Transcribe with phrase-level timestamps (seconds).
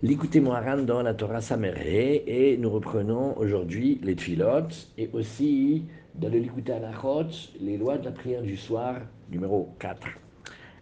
[0.00, 6.28] L'écoutez Moharan dans la Torah Sameré et nous reprenons aujourd'hui les Tfilot et aussi dans
[6.28, 7.26] le Likuté Anachot,
[7.60, 10.06] les lois de la prière du soir, numéro 4.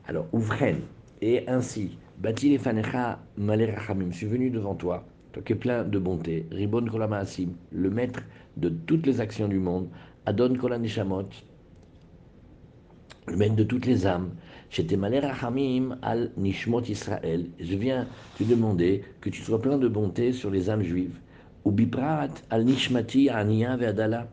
[0.07, 0.83] Alors, Ouvren,
[1.23, 5.03] et ainsi, Bati les Fanecha Rachamim, je suis venu devant toi,
[5.33, 8.21] toi qui es plein de bonté, Ribon Kolamaasim, le maître
[8.59, 9.89] de toutes les actions du monde,
[10.27, 11.31] Adon Kolanishamot,
[13.29, 14.33] le maître de toutes les âmes,
[16.03, 16.31] al
[16.89, 17.47] Israël.
[17.61, 18.07] Je viens
[18.39, 21.19] te demander que tu sois plein de bonté sur les âmes juives.
[21.65, 24.29] Ou Biprat al Nishmati Aniya Ve'adala.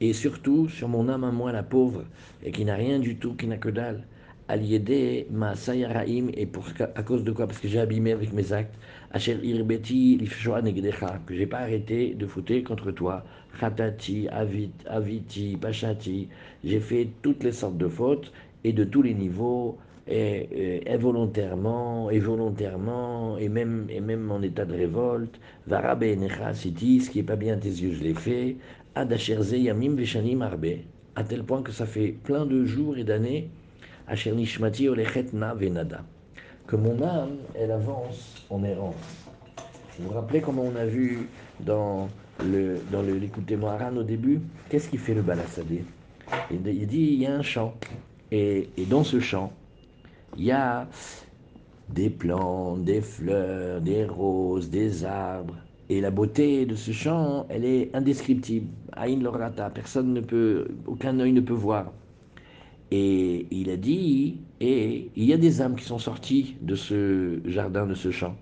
[0.00, 2.04] Et surtout sur mon âme à moi, la pauvre,
[2.44, 4.04] et qui n'a rien du tout, qui n'a que dalle.
[4.46, 6.28] Al Yede Ma Sayaraim.
[6.34, 7.46] Et pour, à cause de quoi?
[7.46, 8.74] Parce que j'ai abîmé avec mes actes.
[9.10, 11.20] Asher Irbeti Lifshoa Negdecha.
[11.26, 13.24] Que j'ai pas arrêté de fouter contre toi.
[13.60, 16.28] Khatati, Avit, Aviti, Pachati.
[16.64, 18.32] J'ai fait toutes les sortes de fautes
[18.64, 24.64] et de tous les niveaux, et, involontairement, et volontairement, et même, et même en état
[24.64, 25.38] de révolte.
[25.66, 28.56] Varabe Necha ce qui n'est pas bien à tes yeux, je l'ai fait.
[28.94, 30.66] Adasherze Yamim Veshanim Arbe,
[31.14, 33.50] à tel point que ça fait plein de jours et d'années.
[34.06, 36.02] Asher Nishmati Olechet Na Venada.
[36.66, 38.94] Que mon âme, elle avance en errant.
[39.98, 41.28] Vous vous rappelez comment on a vu
[41.60, 42.08] dans
[42.44, 44.40] le dans le l'écoutez Moharan au début?
[44.68, 45.82] Qu'est-ce qui fait le balassadé
[46.50, 47.74] il dit il y a un chant.
[48.30, 49.52] Et, dans ce champ,
[50.36, 50.86] il y a
[51.88, 55.56] des plantes, des fleurs, des roses, des arbres.
[55.88, 58.68] Et la beauté de ce champ, elle est indescriptible.
[58.92, 61.92] Aïn Lorata, personne ne peut, aucun œil ne peut voir.
[62.90, 67.40] Et il a dit, et il y a des âmes qui sont sorties de ce
[67.46, 68.36] jardin, de ce champ.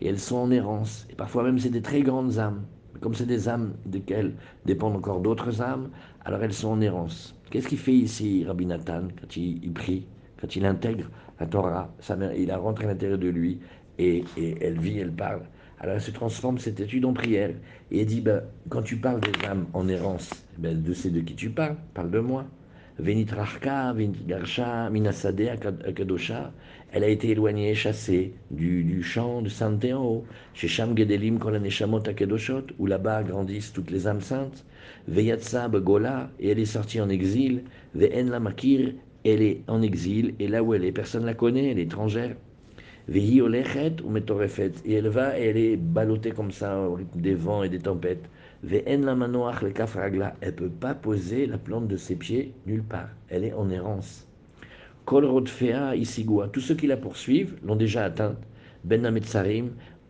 [0.00, 1.06] Et elles sont en errance.
[1.10, 2.64] Et parfois même, c'est des très grandes âmes.
[3.00, 4.34] Comme c'est des âmes desquelles
[4.64, 5.90] dépendent encore d'autres âmes,
[6.28, 7.34] alors elles sont en errance.
[7.50, 12.16] Qu'est-ce qu'il fait ici, Rabbi Nathan, quand il, prie, quand il intègre la Torah sa
[12.16, 13.62] mère, Il a rentré à l'intérieur de lui
[13.98, 15.48] et, elle vit, elle parle.
[15.78, 17.54] Alors elle se transforme cette étude en prière.
[17.90, 21.20] Et elle dit, ben, quand tu parles des âmes en errance, ben, de c'est de
[21.20, 22.57] qui tu parles, parle de moi.
[22.98, 25.48] Venitrachka, Venigarsha, Minasade,
[25.86, 26.52] Akadosha.
[26.90, 32.86] Elle a été éloignée, chassée du, champ de Saint-Théo, chez Sham Gedelim Kolaneshamot Akedoshot, où
[32.86, 34.64] là-bas grandissent toutes les âmes saintes.
[35.06, 37.62] Veyatsa Gola, et elle est sortie en exil.
[37.94, 38.94] Ve'en Makir,
[39.24, 41.82] elle est en exil, et là où elle est, personne ne la connaît, elle est
[41.82, 42.34] étrangère.
[43.06, 47.34] Vehi ou Metorefet, et elle va et elle est ballottée comme ça au rythme des
[47.34, 48.28] vents et des tempêtes.
[48.64, 52.52] Ve'en la Manoach le Kafragla, elle ne peut pas poser la plante de ses pieds
[52.66, 54.26] nulle part, elle est en errance.
[55.04, 58.36] Kol Rodfea Isigua, tous ceux qui la poursuivent l'ont déjà atteinte.
[58.84, 59.06] Ben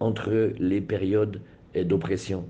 [0.00, 1.40] entre les périodes
[1.74, 2.46] d'oppression.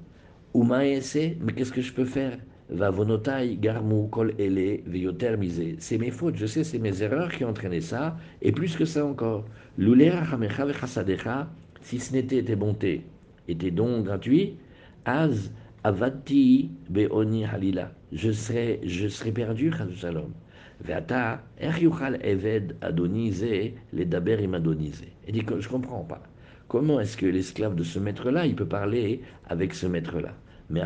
[0.55, 2.39] Umaese, mais qu'est-ce que je peux faire?
[2.71, 5.77] Va vonotai garmu kol ele viotermisé.
[5.79, 8.85] C'est mes fautes, je sais, c'est mes erreurs qui ont entraîné ça, et plus que
[8.85, 9.45] ça encore.
[9.77, 11.49] Lulera chamecha vechasadecha,
[11.81, 13.05] si ce n'était tes bontés,
[13.49, 14.57] était donc gratuit,
[15.05, 15.51] az
[15.85, 17.93] avati beoni halila.
[18.13, 20.33] Je serais, je serais perdu, Shalom.
[20.81, 21.43] Veata,
[21.81, 23.45] yuchal eved adonize,
[23.93, 25.03] les daber adonize.
[25.27, 26.23] Il dit que je comprends pas.
[26.69, 30.35] Comment est-ce que l'esclave de ce maître-là, il peut parler avec ce maître-là?
[30.71, 30.83] Mais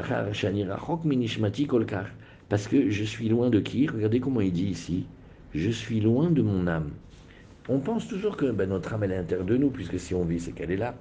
[2.49, 3.87] parce que je suis loin de qui?
[3.89, 5.07] Regardez comment il dit ici.
[5.55, 6.91] Je suis loin de mon âme.
[7.69, 10.25] On pense toujours que ben, notre âme est à l'intérieur de nous, puisque si on
[10.25, 10.95] vit, c'est qu'elle est là.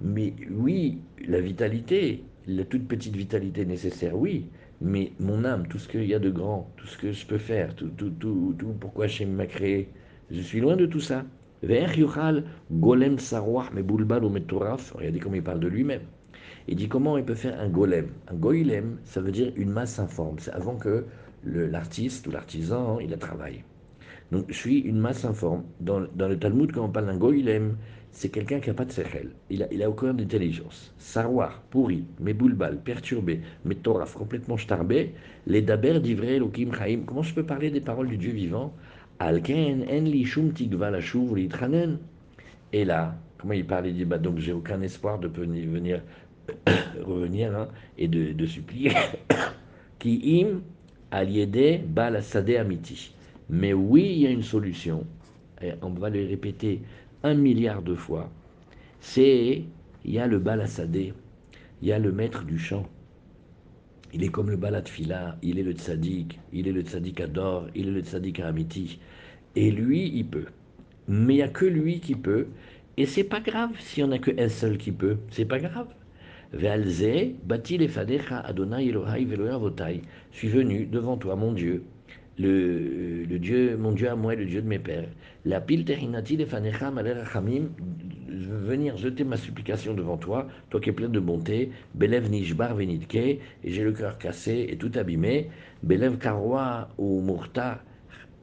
[0.00, 4.46] Mais oui, la vitalité, la toute petite vitalité nécessaire, oui.
[4.80, 7.38] Mais mon âme, tout ce qu'il y a de grand, tout ce que je peux
[7.38, 9.90] faire, tout, tout, tout, tout pourquoi Hachem m'a créé,
[10.30, 11.24] je suis loin de tout ça.
[12.70, 13.16] Golem
[14.94, 16.02] Regardez comment il parle de lui-même.
[16.68, 18.08] Il dit comment il peut faire un golem?
[18.28, 20.38] Un golem, ça veut dire une masse informe.
[20.38, 21.04] C'est avant que
[21.44, 23.64] l'artiste ou l'artisan, il a travaillé.
[24.30, 25.64] Donc je suis une masse informe.
[25.80, 27.76] Dans, dans le Talmud, quand on parle d'un golem,
[28.18, 29.30] c'est quelqu'un qui n'a pas de sechel.
[29.48, 30.92] Il a, il a aucun d'intelligence.
[30.98, 35.14] Sarwar, pourri, meboulbal, perturbé, metoraf, complètement starbé,
[35.46, 37.02] les daber d'ivré, lokim, chaim.
[37.06, 38.74] Comment je peux parler des paroles du Dieu vivant?
[39.20, 40.90] Alken, en shum tikva
[42.72, 46.02] Et là, comment il parle Il dit bah, donc j'ai aucun espoir de venir,
[47.00, 48.90] revenir hein, et de, supplier.
[50.00, 50.62] Ki im
[51.12, 53.14] aliede balasade amiti.
[53.48, 55.04] Mais oui, il y a une solution.
[55.62, 56.82] Et on va le répéter
[57.22, 58.30] un milliard de fois.
[59.00, 59.64] C'est
[60.04, 61.12] il y a le balasadé,
[61.82, 62.88] il y a le maître du chant.
[64.14, 67.88] Il est comme le balatfila, il est le tzaddik, il est le tzaddik ador, il
[67.88, 69.00] est le tzaddik amiti.
[69.54, 70.46] Et lui, il peut.
[71.08, 72.46] Mais il n'y a que lui qui peut.
[72.96, 75.18] Et c'est pas grave s'il n'y en a qu'un seul qui peut.
[75.30, 75.88] C'est pas grave.
[76.54, 77.78] Ve'alze, bati
[78.30, 80.02] Adonai Elohai votai.
[80.32, 81.84] Je suis venu devant toi, mon Dieu,
[82.38, 85.08] le, Dieu, mon Dieu à moi, le Dieu de mes pères.
[85.44, 87.68] La pil tehinati lefanecha malerachamim,
[88.28, 93.16] venir jeter ma supplication devant toi, toi qui es plein de bonté, Belev Nishbar Venidke,
[93.16, 95.48] et j'ai le cœur cassé et tout abîmé,
[95.82, 97.82] Belev Karwa ou Murta,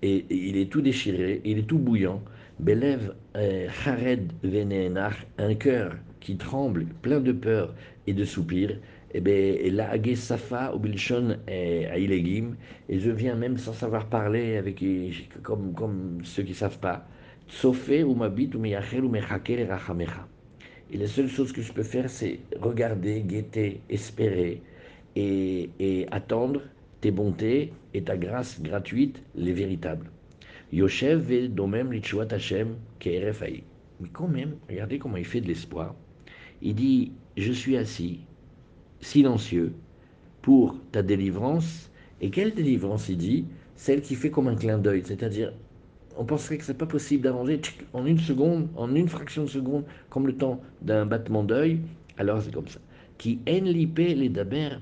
[0.01, 2.21] et, il est tout déchiré, il est tout bouillant,
[2.59, 7.75] Belev euh, Chared Venenach, un cœur qui tremble, plein de peur
[8.07, 8.77] et de soupirs,
[9.15, 12.55] et bien, la Safa ou Bilshon Ailegim,
[12.89, 14.83] et je viens même sans savoir parler avec
[15.41, 17.07] comme, comme ceux qui ne savent pas.
[17.47, 20.27] Tsofé ou Mabit ou Meyachel ou Mechaker Rachamecha.
[20.91, 24.61] Et la seule chose que je peux faire, c'est regarder, guetter, espérer
[25.15, 26.61] et, et, attendre
[26.99, 30.11] tes bontés et ta grâce gratuite, les véritables.
[30.73, 32.75] Yoshev et Domem Lichuat Hashem.
[33.05, 35.95] Mais quand même, regardez comment il fait de l'espoir.
[36.61, 38.19] Il dit Je suis assis
[39.01, 39.73] silencieux
[40.41, 41.89] pour ta délivrance.
[42.21, 43.45] Et quelle délivrance il dit
[43.75, 45.53] Celle qui fait comme un clin d'œil, c'est-à-dire
[46.17, 47.59] on penserait que c'est pas possible d'arranger
[47.93, 51.81] en une seconde, en une fraction de seconde, comme le temps d'un battement d'œil.
[52.17, 52.79] Alors c'est comme ça.
[53.17, 54.77] Qui en les daber.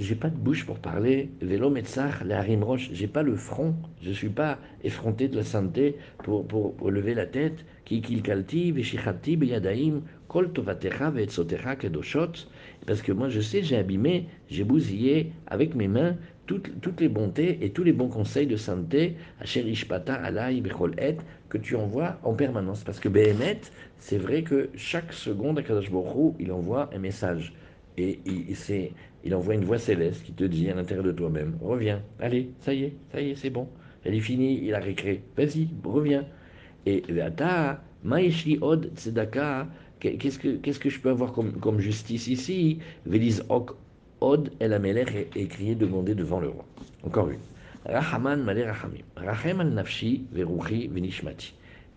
[0.00, 1.30] J'ai pas de bouche pour parler.
[1.40, 1.72] Vélo
[2.24, 2.90] la rimroche.
[2.92, 3.74] J'ai pas le front.
[4.02, 7.64] Je suis pas effronté de la santé pour, pour, lever la tête.
[7.84, 12.46] Qui kilkalti, veshichati, beyadaim, kol tovatecha, veetzotecha, kedoshot.
[12.86, 16.16] Parce que moi, je sais, j'ai abîmé, j'ai bousillé avec mes mains
[16.46, 21.16] toutes, les bontés et tous les bons conseils de santé, Asherishpata, Alay, Bechol Et,
[21.48, 22.84] que tu envoies en permanence.
[22.84, 23.60] Parce que Behemet,
[23.98, 25.90] c'est vrai que chaque seconde, à Kadosh
[26.38, 27.54] il envoie un message.
[27.96, 28.44] Et il,
[29.24, 32.74] il envoie une voix céleste qui te dit à l'intérieur de toi-même Reviens, allez, ça
[32.74, 33.68] y est, ça y est, c'est bon.
[34.04, 35.22] Elle est finie, il a récré.
[35.36, 36.26] Vas-y, reviens.
[36.86, 39.66] Et Ata, Maishli Od Tzedaka,
[40.00, 42.78] Qu'est-ce que, je peux avoir comme, justice ici?
[43.06, 43.70] Vélis Ok
[44.20, 46.64] Od El Amelech est crié, demandé devant le roi.
[47.02, 47.40] Encore une.
[47.84, 49.02] Rahaman Malé Rahamim.
[49.16, 51.54] Rahem al Nafshi Veruchi Venishmati.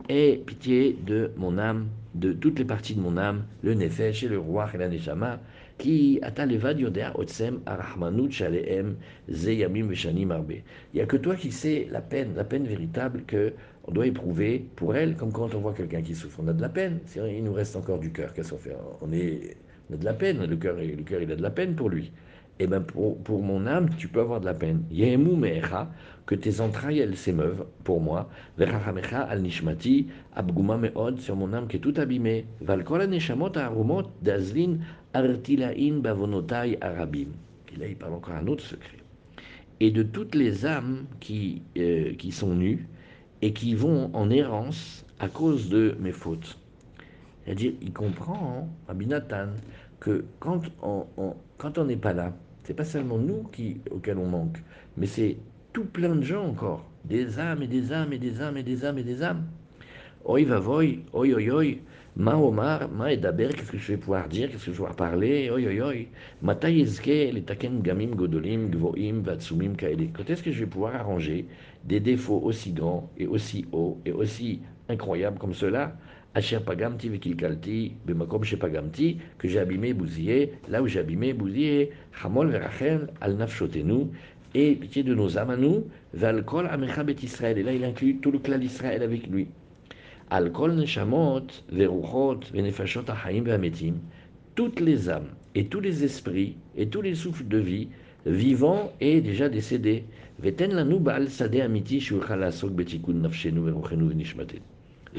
[0.10, 4.28] Aie pitié de mon âme, de toutes les parties de mon âme, le Nefesh et
[4.28, 5.40] le roi et la Neshama,
[5.78, 8.96] qui atalevad yodea otsem arahmanut shaleem
[9.30, 10.62] zeyamim veshanim arbe.
[10.94, 13.54] Il n'y a que toi qui sais la peine, la peine véritable que
[13.88, 16.40] on doit éprouver pour elle, comme quand on voit quelqu'un qui souffre.
[16.44, 17.00] On a de la peine.
[17.16, 18.34] Il nous reste encore du cœur.
[18.34, 18.76] Qu'est-ce qu'on fait?
[19.02, 20.46] On, a de la peine.
[20.46, 22.12] Le cœur, le cœur, il a de la peine pour lui.
[22.60, 24.84] Et eh bien, pour, mon âme, tu peux avoir de la peine.
[24.92, 25.90] Yehemu me'echa,
[26.26, 28.30] que tes entrailles, s'émeuvent pour moi.
[28.58, 29.46] Verachamecha al
[30.36, 32.46] abguma me'od, sur mon âme qui tout abîmée.
[32.60, 33.52] Neshamot
[34.24, 34.80] dazlin,
[35.14, 37.28] artilain bavonotai arabim.
[37.74, 38.98] Et là, il parle encore un autre secret.
[39.80, 42.88] Et de toutes les âmes qui, euh, qui sont nues,
[43.42, 46.58] et qui vont en errance à cause de mes fautes.
[47.46, 49.48] C'est-à-dire, il comprend, hein,
[50.00, 51.06] que quand on
[51.58, 54.62] quand n'est pas là, c'est pas seulement nous qui, auxquels on manque,
[54.98, 55.38] mais c'est
[55.74, 58.84] tout plein de gens encore, des âmes et des âmes et des âmes et des
[58.84, 59.46] âmes et des âmes.
[60.26, 61.78] Oi va oi, oi oi,
[62.18, 64.96] ma omar, ma edaber, qu'est-ce que je vais pouvoir dire, qu'est-ce que je vais pouvoir
[64.96, 66.08] parler, oi oi
[66.44, 69.74] oi, taken gamim godolim, gvoim, vatsumim.
[69.78, 71.46] Quand est-ce que je vais pouvoir arranger
[71.88, 75.98] des défauts aussi grands et aussi hauts et aussi incroyables comme cela.
[76.36, 81.92] Asher pagamti vekilkalti, bemakom pagamti, que j'ai abîmé, bousillé, là où j'ai abîmé, bousillé,
[82.22, 84.12] hamol verachel, al nafshotenu,
[84.54, 87.58] et pitié de nos âmes à nous, valkol amecha bet Israël.
[87.58, 89.48] Et là, il inclut tout le clan d'Israël avec lui.
[90.30, 93.96] Al kol neshamot, veruchot, venefashot achaim ve'ametim,
[94.56, 97.88] toutes les âmes et tous les esprits et tous les souffles de vie,
[98.26, 100.04] vivants et déjà décédés,
[100.44, 100.54] Et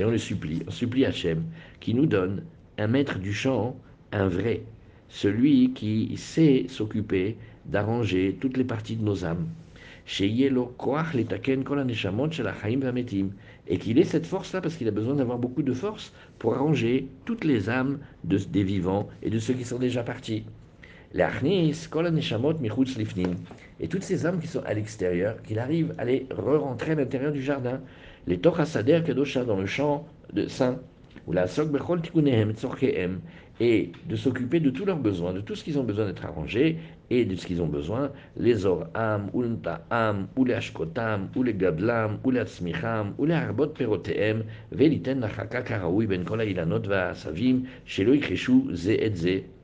[0.04, 1.42] on le supplie, on supplie Hachem
[1.80, 2.44] qui nous donne
[2.78, 3.76] un maître du chant,
[4.12, 4.62] un vrai,
[5.08, 9.48] celui qui sait s'occuper d'arranger toutes les parties de nos âmes.
[10.20, 10.28] Et
[13.78, 17.44] qu'il ait cette force-là parce qu'il a besoin d'avoir beaucoup de force pour arranger toutes
[17.44, 20.44] les âmes des vivants et de ceux qui sont déjà partis.
[28.36, 30.78] Tochasader Kedosha dans le champ de saint,
[31.26, 33.20] ou la Sok Bechol Tikunehem Tzorkehem,
[33.60, 36.78] et de s'occuper de tous leurs besoins, de tout ce qu'ils ont besoin d'être arrangés,
[37.10, 39.42] et de ce qu'ils ont besoin, les Oram, ou
[39.90, 45.20] am, ou les Ashkotam, ou les Gadlam, ou les Atzmicham, ou les Arbot Perotehem, Veliten
[45.20, 49.57] Nachaka Karaoui Ben Kola Ilanot Va Savim, Shelo Icheshu Ze et Ze.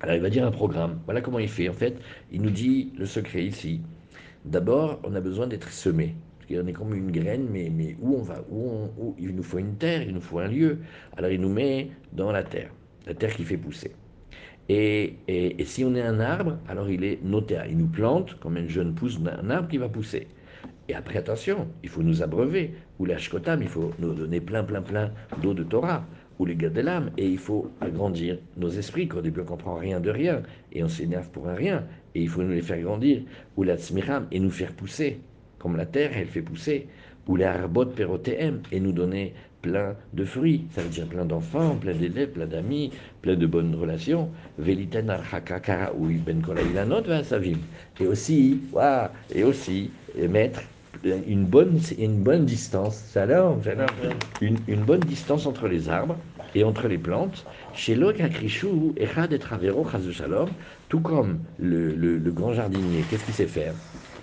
[0.00, 1.00] Alors il va dire un programme.
[1.04, 1.68] Voilà comment il fait.
[1.68, 1.96] En fait,
[2.30, 3.80] il nous dit le secret ici.
[4.44, 6.14] D'abord, on a besoin d'être semé.
[6.48, 8.44] Qu'on est comme une graine, mais, où on va?
[8.50, 10.78] Où, Il nous faut une terre, il nous faut un lieu.
[11.16, 12.70] Alors il nous met dans la terre,
[13.06, 13.92] la terre qui fait pousser.
[14.68, 15.16] Et,
[15.64, 17.58] si on est un arbre, alors il est noté.
[17.68, 20.28] Il nous plante comme une jeune pousse d'un arbre qui va pousser.
[20.88, 22.74] Et après, attention, il faut nous abreuver.
[22.98, 25.10] Ou l'ashkotam, il faut nous donner plein, plein, plein
[25.42, 26.04] d'eau de Torah.
[26.38, 29.76] Ou les gars de l'âme, et il faut agrandir nos esprits, qu'au début on comprend
[29.76, 32.80] rien de rien, et on s'énerve pour un rien, et il faut nous les faire
[32.80, 33.22] grandir,
[33.56, 35.20] ou la tzmiram, et nous faire pousser,
[35.58, 36.86] comme la terre, elle fait pousser,
[37.26, 41.74] ou la arbot perotéem, et nous donner plein de fruits, ça veut dire plein d'enfants,
[41.74, 44.28] plein d'élèves, plein d'amis, plein de bonnes relations,
[44.58, 47.58] veliten archaka karaoui ben kolailanot savim,
[47.98, 48.60] et aussi,
[49.34, 49.90] et aussi,
[50.28, 50.62] mettre
[51.04, 53.16] une bonne, une bonne distance,
[54.40, 56.24] une, une bonne distance entre les arbres
[56.54, 57.48] et entre les plantes.
[57.72, 60.54] Chez l'Okakrishu, Echad et Travero, Shalom,
[60.88, 63.76] tout comme le, le, grand jardinier, qu'est-ce qu'il sait faire?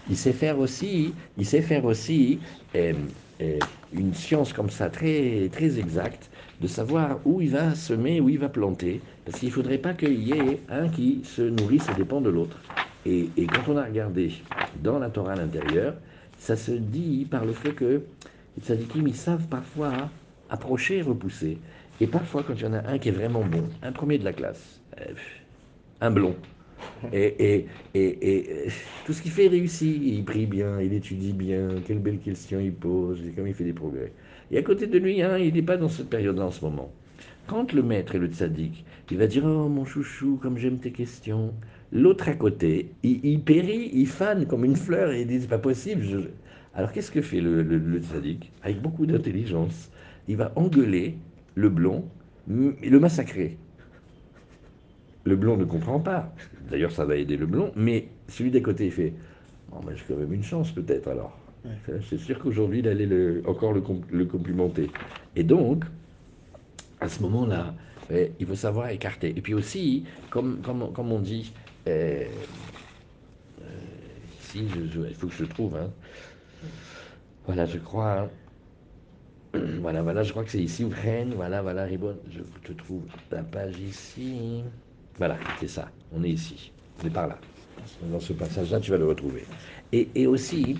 [0.07, 2.41] Il sait faire aussi, il sait faire aussi
[2.75, 3.07] euh,
[3.41, 8.29] euh, une science comme ça très, très exacte de savoir où il va semer, où
[8.29, 11.89] il va planter, parce qu'il ne faudrait pas qu'il y ait un qui se nourrisse
[11.89, 12.65] et dépend de l'autre.
[13.05, 16.01] Et, et, quand on a regardé dans la Torah à l'intérieur,
[16.43, 18.01] ça se dit par le fait que
[18.57, 20.09] les tzadikim, ils savent parfois
[20.49, 21.57] approcher et repousser.
[22.01, 24.25] Et parfois, quand il y en a un qui est vraiment bon, un premier de
[24.25, 25.13] la classe, euh,
[26.01, 26.35] un blond,
[27.13, 28.67] et, et, et,
[29.05, 30.01] tout ce qu'il fait réussit.
[30.03, 33.63] Il prie bien, il étudie bien, quelle belle question il pose, et comme il fait
[33.63, 34.11] des progrès.
[34.51, 36.91] Et à côté de lui, hein, il n'est pas dans cette période-là en ce moment.
[37.47, 40.91] Quand le maître et le tzaddik, il va dire Oh mon chouchou, comme j'aime tes
[40.91, 41.53] questions,
[41.93, 45.59] L'autre à côté, il, périt, il fane comme une fleur et il dit c'est pas
[45.59, 46.03] possible.
[46.73, 48.01] Alors qu'est-ce que fait le, le,
[48.63, 49.91] Avec beaucoup d'intelligence,
[50.27, 51.15] il va engueuler
[51.53, 52.03] le blond
[52.81, 53.57] et le massacrer.
[55.23, 56.33] Le blond ne comprend pas.
[56.67, 59.13] D'ailleurs, ça va aider le blond, mais celui d'à côté, il fait
[59.71, 61.37] oh, mais j'ai quand même une chance peut-être alors.
[62.09, 64.89] C'est sûr qu'aujourd'hui, il allait le, encore le, le, complimenter.
[65.35, 65.85] Et donc,
[66.99, 67.75] à ce moment-là,
[68.09, 69.29] il faut savoir écarter.
[69.29, 71.53] Et puis aussi, comme, comme, comme on dit,
[71.87, 72.25] euh,
[74.39, 75.75] ici, il faut que je trouve.
[75.75, 75.89] Hein.
[77.45, 78.21] Voilà, je crois.
[78.21, 78.29] Hein.
[79.81, 80.87] Voilà, voilà, je crois que c'est ici.
[81.35, 82.17] Voilà, voilà, Ribon.
[82.31, 84.63] Je te trouve la page ici.
[85.17, 85.91] Voilà, c'est ça.
[86.11, 86.71] On est ici.
[87.01, 87.37] On est par là.
[88.11, 89.45] Dans ce passage-là, tu vas le retrouver.
[89.91, 90.77] Et, aussi,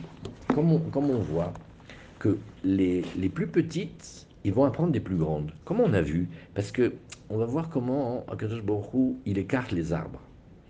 [0.56, 1.54] comme on, comme voit
[2.18, 5.52] que les, plus petites, ils vont apprendre des plus grandes.
[5.66, 6.28] Comment on a vu?
[6.56, 6.94] Parce que
[7.30, 10.22] on va voir comment Akadosh Baruch il écarte les arbres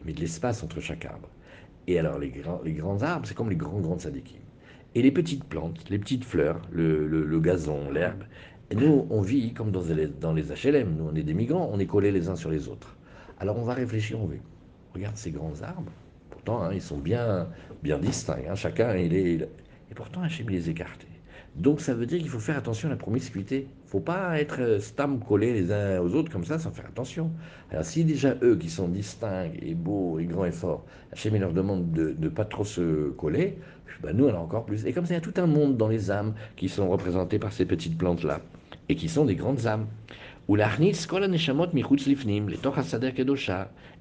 [0.05, 1.29] mais de l'espace entre chaque arbre.
[1.87, 4.39] Et alors, les grands, les grands arbres, c'est comme les grands, grands sadikim.
[4.95, 8.23] Et les petites plantes, les petites fleurs, le, le, gazon, l'herbe,
[8.73, 10.95] nous, on vit comme dans les, dans les HLM.
[10.95, 12.95] Nous, on est des migrants, on est collés les uns sur les autres.
[13.39, 14.35] Alors, on va réfléchir, on va.
[14.93, 15.91] Regarde ces grands arbres.
[16.29, 17.49] Pourtant, hein, ils sont bien,
[17.81, 18.37] bien distincts.
[18.47, 18.55] Hein.
[18.55, 19.49] chacun, il est.
[19.91, 21.07] Et pourtant, Hachem les écarté.
[21.55, 23.67] Donc ça veut dire qu'il faut faire attention à la promiscuité.
[23.69, 26.71] Il ne faut pas être euh, stam collés les uns aux autres comme ça sans
[26.71, 27.31] faire attention.
[27.69, 31.53] Alors si déjà eux qui sont distincts et beaux et grands et forts, Hachem leur
[31.53, 33.57] demande de ne pas trop se coller,
[34.01, 34.85] ben nous on a encore plus.
[34.85, 37.37] Et comme ça il y a tout un monde dans les âmes qui sont représentés
[37.37, 38.41] par ces petites plantes-là
[38.89, 39.85] et qui sont des grandes âmes.
[40.49, 40.57] Ou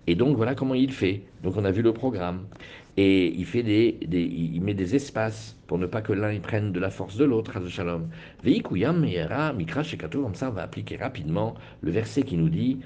[0.07, 1.23] Et donc voilà comment il fait.
[1.45, 2.47] Donc on a vu le programme
[2.97, 7.25] et il, met des espaces pour ne pas que l'un prenne de la force de
[7.25, 8.09] l'autre, Shalom.
[8.45, 12.81] Mikra Shekatou, comme ça on va appliquer rapidement le verset qui nous dit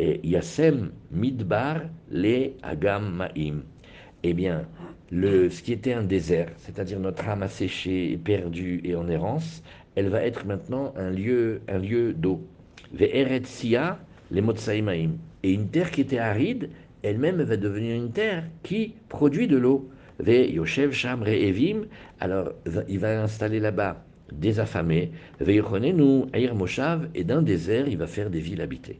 [0.00, 3.62] Yasem Midbar le Agam Ma'im.
[4.24, 4.66] Eh bien,
[5.10, 9.62] le, ce qui était un désert, c'est-à-dire notre âme asséchée, perdue et en errance,
[9.94, 12.40] elle va être maintenant un lieu, un lieu d'eau.
[12.92, 13.98] Ve'eret Sia,
[14.30, 15.12] les Motsaïmaim.
[15.42, 16.70] Et une terre qui était aride,
[17.02, 19.88] elle-même va devenir une terre qui produit de l'eau.
[20.24, 21.86] Yoshev Sham Evim,
[22.20, 22.52] alors
[22.88, 25.10] il va installer là-bas des affamés.
[26.54, 28.98] Moshav, et d'un désert, il va faire des villes habitées.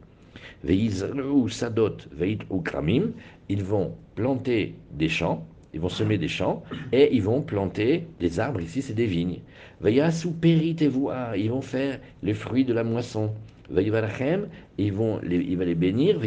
[1.49, 3.11] Sadot Veit Kramim,
[3.49, 8.39] ils vont planter des champs, ils vont semer des champs, et ils vont planter des
[8.39, 9.39] arbres, ici c'est des vignes.
[9.81, 13.33] Veyasu Perit ils vont faire les fruits de la moisson
[13.81, 16.19] ils vont les, il va les bénir,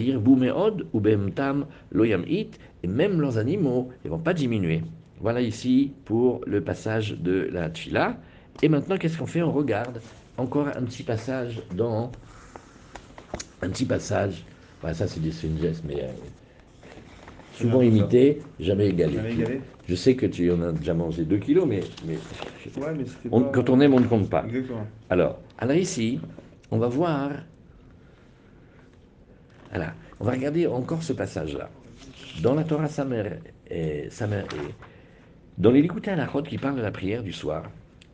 [0.93, 4.83] ou Bemtam Loyam It, et même leurs animaux, ils vont pas diminuer.
[5.21, 8.17] Voilà ici pour le passage de la Tfila.
[8.63, 9.43] Et maintenant, qu'est-ce qu'on fait?
[9.43, 10.01] On regarde
[10.37, 12.13] encore un petit passage dans.
[13.63, 14.45] Un petit passage.
[14.81, 16.03] Voilà, ça, c'est une geste, mais.
[16.03, 16.09] Euh,
[17.55, 19.17] souvent imité, jamais égalé.
[19.89, 22.19] Je sais que tu en as déjà mangé 2 kilos, mais, mais,
[23.53, 24.45] quand on aime, on ne compte pas.
[25.09, 26.21] Alors, alors ici,
[26.71, 27.31] on va voir.
[29.71, 31.69] Voilà, on va regarder encore ce passage-là.
[32.43, 34.75] Dans la Torah Samer et, Samer et
[35.59, 37.71] dans les à la qui parle de la prière du soir,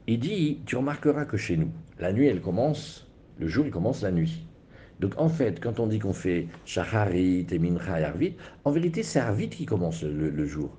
[0.06, 4.02] il dit Tu remarqueras que chez nous, la nuit, elle commence, le jour, il commence
[4.02, 4.46] la nuit.
[5.00, 9.02] Donc en fait, quand on dit qu'on fait Shacharit et Mincha et Arvit, en vérité,
[9.02, 10.70] c'est Arvit qui commence le, jour.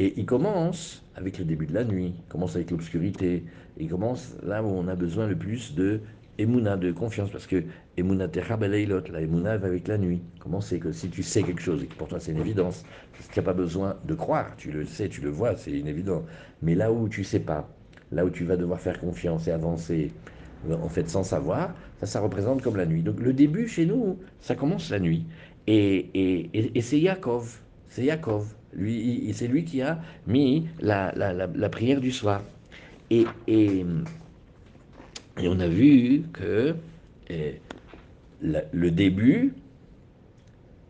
[0.00, 3.44] Et il commence avec le début de la nuit, il commence avec l'obscurité,
[3.78, 6.00] il commence là où on a besoin le plus de
[6.38, 7.62] Emouna de confiance, parce que
[7.96, 10.22] Emouna Terabeleilot, la Emouna avec la nuit.
[10.40, 12.84] Comment c'est que si tu sais quelque chose et que pour toi c'est une évidence,
[13.32, 16.24] tu n'as pas besoin de croire, tu le sais, tu le vois, c'est inévident.
[16.62, 17.68] Mais là où tu sais pas,
[18.12, 20.12] là où tu vas devoir faire confiance et avancer,
[20.70, 23.02] en fait sans savoir, ça, ça représente comme la nuit.
[23.02, 25.24] Donc le début chez nous, ça commence la nuit.
[25.66, 28.46] Et, et, et, c'est Yaakov, c'est Yaakov.
[28.74, 32.42] Lui, c'est lui qui a mis la, la, la, prière du soir.
[33.10, 33.24] Et,
[35.38, 36.74] et, on a vu que
[37.28, 37.60] eh,
[38.40, 39.54] le début,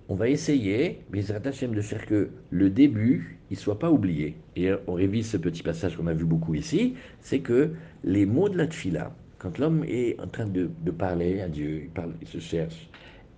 [0.09, 4.37] on va essayer, de faire que le début, il soit pas oublié.
[4.57, 7.73] Et on révise ce petit passage qu'on a vu beaucoup ici, c'est que
[8.03, 12.29] les mots de la tfila, quand l'homme est en train de, parler à Dieu, il,
[12.29, 12.89] se cherche,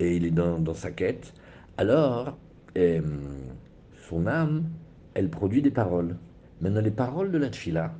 [0.00, 1.34] et il est dans, sa quête,
[1.76, 2.36] alors
[2.76, 3.00] euh,
[4.08, 4.64] son âme,
[5.14, 6.16] elle produit des paroles.
[6.60, 7.94] Maintenant, les paroles de la tfila,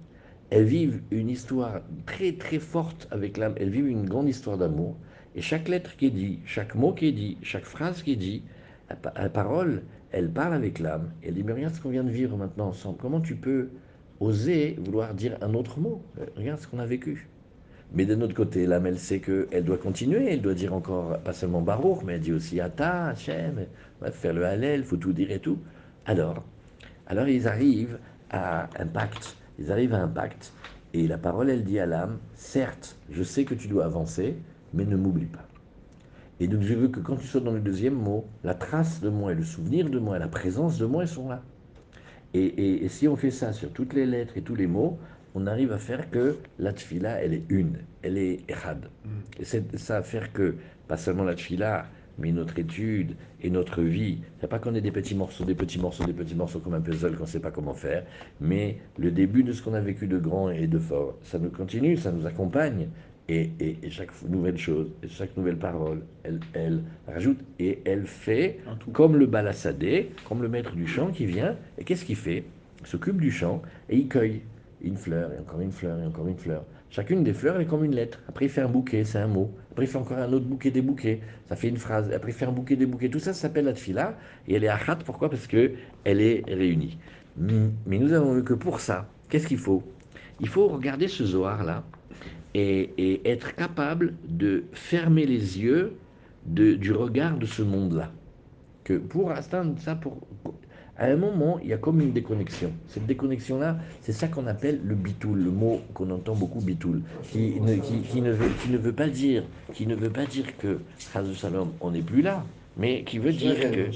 [0.51, 4.97] elles vivent une histoire très très forte avec l'âme, elles vivent une grande histoire d'amour.
[5.35, 8.17] Et chaque lettre qui est dit, chaque mot qui est dit, chaque phrase qui est
[8.17, 8.43] dit,
[8.89, 11.11] la, parole, elle parle avec l'âme.
[11.23, 12.99] Elle dit, mais regarde ce qu'on vient de vivre maintenant ensemble.
[12.99, 13.69] Comment tu peux
[14.21, 16.03] oser vouloir dire un autre mot?
[16.37, 17.29] Regarde ce qu'on a vécu.
[17.93, 21.33] Mais d'un autre côté, l'âme, elle sait qu'elle doit continuer, elle doit dire encore, pas
[21.33, 23.67] seulement Baruch, mais elle dit aussi Ata, Hachem,
[24.11, 25.59] faire le Hallel, il faut tout dire et tout.
[26.05, 26.45] Alors,
[27.07, 27.99] alors ils arrivent
[28.31, 30.53] à un pacte, ils arrivent à un pacte,
[30.95, 34.37] et la parole, elle dit à l'âme, certes, je sais que tu dois avancer,
[34.73, 35.47] mais ne m'oublie pas.
[36.39, 39.09] Et donc je veux que quand tu sois dans le deuxième mot, la trace de
[39.09, 41.43] moi et le souvenir de moi, la présence de moi, elles sont là.
[42.35, 44.99] Et, et si on fait ça sur toutes les lettres et tous les mots,
[45.37, 48.87] on arrive à faire que la tfila, elle est une, elle est echad.
[49.05, 49.09] Mm.
[49.39, 50.55] Et c'est ça à faire que,
[50.89, 51.85] pas seulement la tfila,
[52.19, 55.79] mais notre étude et notre vie, c'est pas qu'on ait des petits morceaux, des petits
[55.79, 58.05] morceaux, des petits morceaux comme un puzzle qu'on ne sait pas comment faire,
[58.41, 61.51] mais le début de ce qu'on a vécu de grand et de fort, ça nous
[61.51, 62.89] continue, ça nous accompagne.
[63.29, 63.51] Et,
[63.91, 68.61] chaque nouvelle chose, chaque nouvelle parole, elle, elle rajoute et elle fait
[68.93, 72.45] comme le balassadé, comme le maître du chant qui vient, et qu'est-ce qu'il fait?
[72.83, 74.43] Il s'occupe du chant et il cueille
[74.81, 76.65] une fleur, et encore une fleur, et encore une fleur.
[76.91, 78.21] Chacune des fleurs, elle est comme une lettre.
[78.29, 79.51] Après, il fait un bouquet, c'est un mot.
[79.73, 81.21] Après, il fait encore un autre bouquet des bouquets.
[81.47, 82.11] Ça fait une phrase.
[82.13, 83.09] Après, il fait un bouquet des bouquets.
[83.09, 84.17] Tout ça, s'appelle la tfila.
[84.49, 84.97] Et elle est achat.
[84.97, 85.29] Pourquoi?
[85.29, 86.99] Parce qu'elle est réunie.
[87.37, 89.83] Mais nous avons vu que pour ça, qu'est-ce qu'il faut?
[90.41, 91.85] Il faut regarder ce Zohar-là
[92.55, 95.97] et, et, être capable de fermer les yeux
[96.47, 98.13] du regard de ce monde-là.
[98.85, 100.19] Que pour atteindre ça, pour,
[100.99, 102.73] à un moment, il y a comme une déconnexion.
[102.89, 107.61] Cette déconnexion-là, c'est ça qu'on appelle le bitoul, le mot qu'on entend beaucoup bitoul, qui
[107.61, 107.75] ne,
[108.33, 112.01] veut, qui ne veut pas dire, qui ne veut pas dire que, Salom, on n'est
[112.03, 112.45] plus là,
[112.79, 113.91] mais qui veut dire que,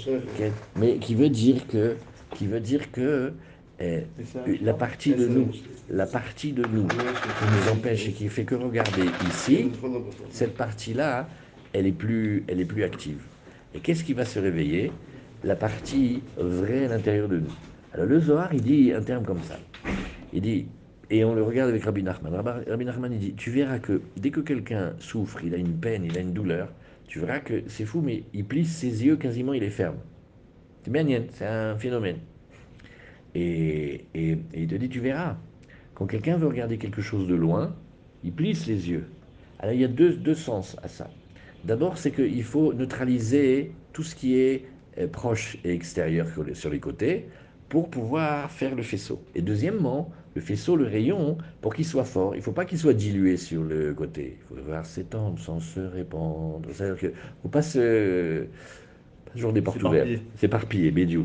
[0.77, 1.97] mais qui veut dire que,
[2.35, 3.33] qui veut dire que
[3.81, 4.01] eh,
[4.61, 5.49] la partie de nous,
[5.89, 9.71] la partie de nous qui nous empêche et qui fait que regarder ici,
[10.31, 11.29] cette partie-là,
[11.73, 13.21] elle est plus, elle est plus active.
[13.75, 14.93] Et qu'est-ce qui va se réveiller?
[15.45, 17.53] La partie vraie à l'intérieur de nous.
[17.93, 19.59] Alors le Zohar, il dit un terme comme ça.
[20.33, 20.67] Il dit,
[21.11, 22.33] et on le regarde avec Rabbi Nachman.
[22.35, 26.05] Rabbi Nachman, il dit, tu verras que dès que quelqu'un souffre, il a une peine,
[26.05, 26.69] il a une douleur,
[27.09, 29.97] tu verras que c'est fou, mais il plisse ses yeux, quasiment il les ferme.
[30.85, 32.19] C'est bien, c'est un phénomène.
[33.35, 35.37] Et, et, il te dit, tu verras,
[35.95, 37.75] quand quelqu'un veut regarder quelque chose de loin,
[38.23, 39.07] il plisse les yeux.
[39.59, 41.11] Alors il y a deux, deux sens à ça.
[41.65, 44.65] D'abord, c'est qu'il faut neutraliser tout ce qui est
[45.07, 47.27] proche et extérieur sur les côtés
[47.69, 49.23] pour pouvoir faire le faisceau.
[49.35, 52.79] Et deuxièmement, le faisceau, le rayon, pour qu'il soit fort, il ne faut pas qu'il
[52.79, 54.39] soit dilué sur le côté.
[54.39, 56.69] Il faut le voir s'étendre sans se répandre.
[56.73, 58.45] C'est-à-dire qu'il ne faut pas se...
[59.25, 60.21] Pas toujours des portes ouvertes.
[60.37, 61.25] S'éparpiller, bédiou,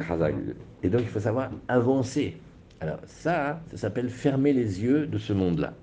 [0.83, 2.38] Et donc il faut savoir avancer.
[2.79, 5.73] Alors ça, ça s'appelle fermer les yeux de ce monde-là.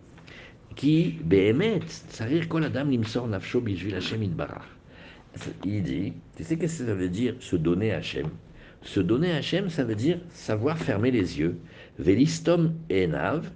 [0.76, 4.71] Qui, behemet, sarir kol adam limsor nafsho bishvil Hashem barach
[5.64, 8.26] il dit, tu sais qu'est-ce que ça veut dire se donner à Hachem
[8.82, 11.56] Se donner à Hachem, ça veut dire savoir fermer les yeux.
[11.98, 13.50] Velistom enav,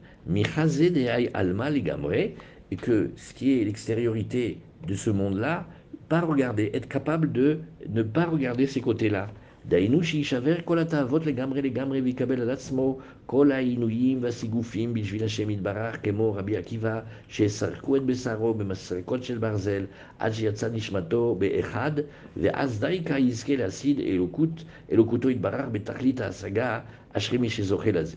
[1.35, 5.67] alma et que ce qui est l'extériorité de ce monde-là,
[6.09, 9.29] pas regarder, être capable de ne pas regarder ces côtés-là.
[9.69, 15.99] דהיינו שיישבר כל התאוות לגמרי לגמרי ויקבל על עצמו כל העינויים והסיגופים בשביל השם יתברך,
[16.03, 19.85] כמו רבי עקיבא, שסרקו את בשרו במסרקות של ברזל,
[20.19, 21.93] עד שיצא נשמתו באחד,
[22.37, 26.81] ואז דייקה יזכה להשיג אלוקות, אלוקותו יתברך בתכלית ההשגה,
[27.13, 28.17] אשרי מי שזוכה לזה.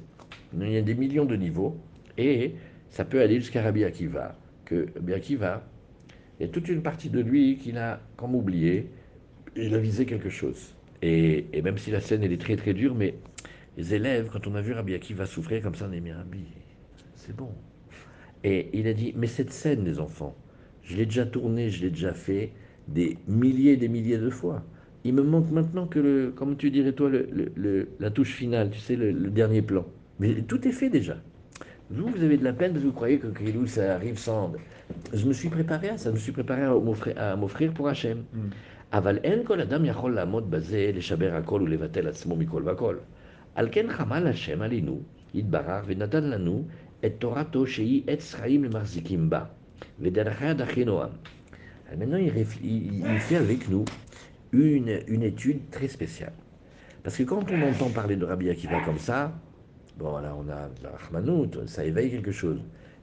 [0.54, 1.78] Il y a des millions de niveaux,
[2.18, 2.52] et
[2.90, 4.36] ça peut aller jusqu'à Rabbi Akiva,
[4.66, 5.62] que Rabbi Akiva,
[6.40, 7.10] il y a toute une partie.
[11.02, 13.16] Et, même si la scène elle est très très dure, mais
[13.78, 16.14] les élèves, quand on a vu Rabbi Akiva souffrir comme ça, on a dit, mais
[16.14, 16.44] Rabbi,
[17.16, 17.50] c'est bon.
[18.44, 20.36] Et il a dit, mais cette scène, les enfants,
[20.84, 22.52] Je l'ai déjà tourné, je l'ai déjà fait
[22.88, 24.64] des milliers et des milliers de fois.
[25.04, 28.80] Il me manque maintenant que, le, comme tu dirais toi, le, la touche finale, tu
[28.80, 29.86] sais, le, dernier plan.
[30.20, 31.18] Mais tout est fait déjà.
[31.90, 34.54] Vous, vous avez de la peine parce que vous croyez que Krilou, ça arrive sans.
[35.14, 38.24] Je me suis préparé à ça, je me suis préparé à m'offrir pour Hachem.
[38.93, 42.97] אבל אין כל אדם יכול לעמוד בזה, לשבר הכל ולבטל עצמו מכל וכל.
[43.55, 45.01] על כן חמל השם עלינו,
[45.35, 46.65] יתברך, ונתן לנו
[47.05, 49.45] את תורתו שהיא עץ חיים למחזיקים בה,
[50.01, 51.11] ודרכיה דחינו עם.
[51.99, 53.85] Maintenant, il, il, il fait avec nous
[54.53, 56.33] une, une étude très spéciale.
[57.03, 59.33] Parce que quand on entend parler de Rabbi Akiva comme ça,
[59.99, 62.61] bon, là, on a la Rahmanout, ça éveille quelque chose.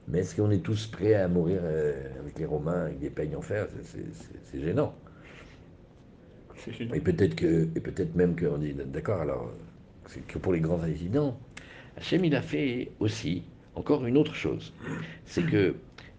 [0.08, 3.36] Mais est-ce qu'on est tous prêts à mourir euh, avec les Romains, avec des peignes
[3.36, 3.68] en fer
[4.44, 4.94] C'est gênant.
[6.93, 9.53] Et peut-être que, et peut-être même qu'on dit, d'accord, alors,
[10.27, 11.37] que pour les grands incidents.
[11.97, 13.43] Hachem, il a fait aussi
[13.75, 14.73] encore une autre chose.
[15.25, 15.75] C'est que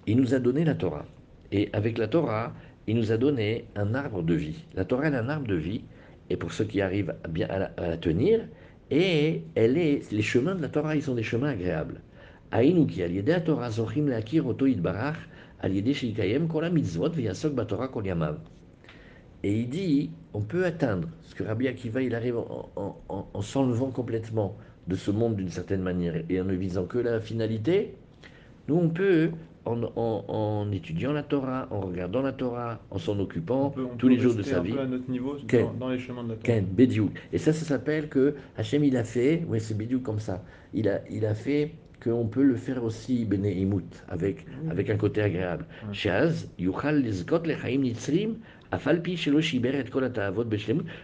[0.07, 1.07] il nous a donné la Torah.
[1.53, 2.53] Et avec la Torah,
[2.87, 4.65] il nous a donné un arbre de vie.
[4.75, 5.83] La Torah est un arbre de vie,
[6.31, 8.41] et pour ceux qui arrivent bien à la, tenir,
[8.91, 12.01] et elle est, les chemins de la Torah, ils sont des chemins agréables.
[12.51, 15.19] Aïnouki, al la Torah, zochim leakir oto idbarach,
[15.61, 18.05] al yede sheikayem kol mitzvot v'yasok batorah kol.
[19.45, 24.57] Et il dit, on peut atteindre ce que Rabbi Akiva, il arrive en, s'enlevant complètement
[24.89, 27.95] de ce monde d'une certaine manière et en ne visant que la finalité.
[28.67, 29.31] Nous, on peut,
[29.65, 34.43] en, étudiant la Torah, en regardant la Torah, en s'en occupant tous les jours de
[34.43, 34.77] sa vie.
[34.77, 35.37] à notre niveau
[35.79, 37.09] dans, les chemins de la Torah.
[37.33, 40.43] Et ça, ça s'appelle que Hachem, il a fait, oui, c'est Bédiouk comme ça,
[40.75, 41.73] il a, il a fait
[42.03, 45.67] qu'on peut le faire aussi Beneimut, avec, avec un côté agréable.
[45.93, 48.37] Shaz, Yuchal Lizgot Lechaim Nitzrim,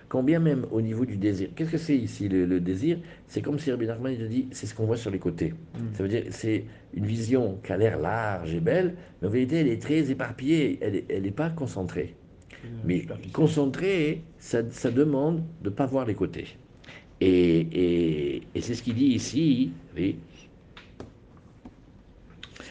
[0.09, 1.49] quand bien même au niveau du désir.
[1.55, 2.99] Qu'est-ce que c'est ici le, désir?
[3.27, 5.53] C'est comme si Rabbi Nachman te dit, c'est ce qu'on voit sur les côtés.
[5.75, 5.79] Mm.
[5.95, 9.57] Ça veut dire, c'est une vision qui a l'air large et belle, mais en vérité,
[9.57, 12.15] elle est très éparpillée, elle n'est pas concentrée.
[12.85, 16.57] Mais concentrée, ça, ça, demande de ne pas voir les côtés.
[17.21, 20.17] Et, et, et c'est ce qu'il dit ici, oui,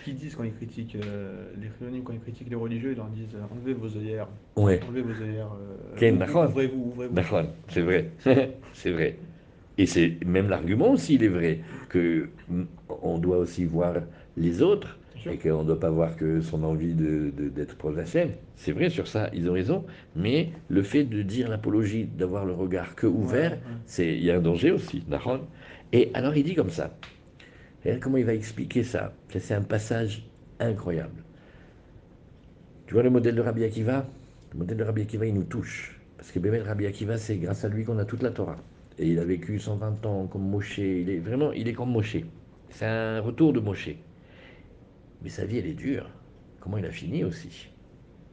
[0.04, 1.70] qu'ils disent quand ils critiquent euh, les
[2.02, 4.28] quand ils critiquent les religieux, ils leur disent euh, enlevez vos œillères.
[4.56, 4.80] Ouais.
[4.88, 5.52] Enlevez vos œillères.
[6.02, 7.14] Euh, ouvrez-vous, ouvrez-vous.
[7.70, 8.10] C'est vrai,
[8.74, 9.18] c'est vrai.
[9.78, 12.30] Et c'est même l'argument aussi, il est vrai, que
[13.02, 13.96] on doit aussi voir
[14.38, 17.96] les autres et qu'on ne doit pas voir que son envie d'être de, d'être proche
[18.56, 19.86] C'est vrai sur ça, ils ont raison,
[20.16, 24.38] mais le fait de dire l'apologie, d'avoir le regard que ouvert, c'est il y a
[24.38, 25.04] un danger aussi,
[25.92, 26.94] Et alors il dit comme ça,
[28.02, 29.14] Comment il va expliquer ça.
[29.30, 30.26] C'est un passage
[30.60, 31.22] incroyable.
[32.88, 34.08] Tu vois le modèle de Rabbi Akiva?
[34.54, 36.00] Le modèle de Rabbi Akiva, il nous touche.
[36.16, 38.58] Parce que Bémel Rabbi Akiva, c'est grâce à lui qu'on a toute la Torah.
[38.98, 40.78] Et il a vécu 120 ans comme Moshe.
[40.78, 42.18] Il est vraiment, il est comme Moshe.
[42.70, 43.90] C'est un retour de Moshe.
[45.22, 46.10] Mais sa vie, elle est dure.
[46.62, 47.68] Comment il a fini aussi?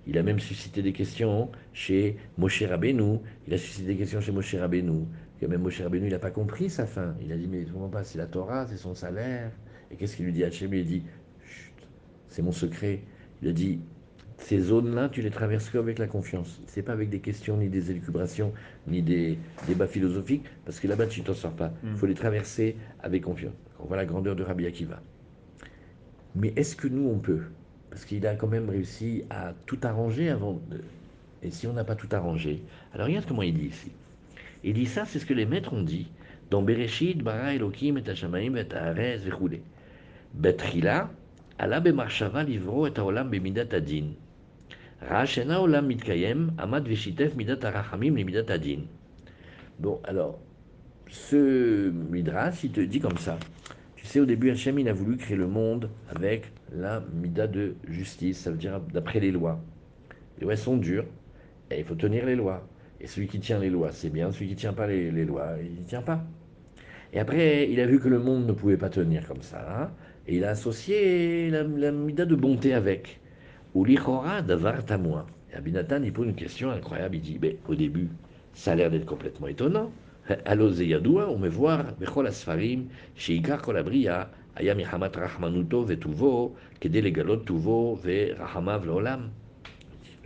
[0.07, 3.19] Il a même suscité des questions chez Moshe Rabbeinu.
[3.49, 5.07] Il a suscité des questions chez Moshe Rabbeinu
[5.41, 7.15] que même Moshe Rabbeinu, il n'a pas compris sa fin.
[7.23, 9.51] Il a dit, mais comment pas, c'est la Torah, c'est son salaire.
[9.91, 10.73] Et qu'est-ce qu'il lui dit Hachem?
[10.75, 11.03] Il dit,
[11.45, 11.73] chut,
[12.29, 13.01] c'est mon secret.
[13.43, 13.81] Il a dit,
[14.37, 16.61] ces zones-là, tu les traverses qu'avec la confiance.
[16.67, 18.53] C'est pas avec des questions, ni des élucubrations,
[18.87, 21.73] ni des débats philosophiques, parce que là-bas, tu t'en sors pas.
[21.85, 21.97] Il mm.
[21.97, 23.55] faut les traverser avec confiance.
[23.79, 25.01] On voit la grandeur de Rabbi Akiva.
[26.35, 27.43] Mais est-ce que nous, on peut?
[27.89, 30.61] Parce qu'il a quand même réussi à tout arranger avant.
[30.71, 30.83] De...
[31.43, 33.91] Et si on n'a pas tout arrangé Alors regarde comment il dit ici.
[34.63, 36.09] Il dit ça, c'est ce que les maîtres ont dit
[36.51, 39.61] dans Bereshit, Bara Elohim et Hashamaim et Haaretz vechule.
[40.35, 41.11] Betrila,
[41.59, 44.15] Allah bemarshava livro et haolam bemidat adin.
[45.01, 48.81] Rachena olam mitkayem, amad veshitef midat arachamim midat adin.
[49.79, 50.39] Bon, alors,
[51.09, 53.39] ce midrash, il te dit comme ça.
[53.97, 57.75] Tu sais, au début, Hachem, il a voulu créer le monde avec la mida de
[57.89, 59.61] justice, ça veut dire d'après les lois.
[60.39, 61.05] Les lois sont dures,
[61.71, 62.67] et il faut tenir les lois.
[63.01, 64.31] Et celui qui tient les lois, c'est bien.
[64.31, 66.23] Celui qui ne tient pas les, lois, il ne tient pas.
[67.13, 69.67] Et après, il a vu que le monde ne pouvait pas tenir comme ça.
[69.69, 69.91] Hein.
[70.27, 73.21] et il a associé la, la mida de bonté avec.
[73.75, 74.43] Ou l'ichora.
[75.53, 77.17] Et Abinatan, il pose une question incroyable.
[77.17, 78.09] Il dit, mais au début,
[78.55, 79.91] ça a l'air d'être complètement étonnant.
[80.45, 87.03] Allo zeyadoua, on me voir, bechol asfarim, sheikar kol abriya, aya mihamat rahmanuto vetuvo, kede
[87.03, 89.31] legalot tuvo ve rahamav leolam.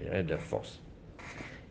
[0.00, 0.83] Il y a de la force.